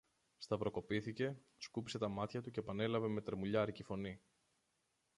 Σταυροκοπήθηκε, 0.37 1.39
σκούπισε 1.57 1.97
τα 1.97 2.07
μάτια 2.07 2.41
του 2.41 2.51
κι 2.51 2.59
επανέλαβε 2.59 3.07
με 3.07 3.21
τρεμουλιάρικη 3.21 3.83
φωνή 3.83 4.21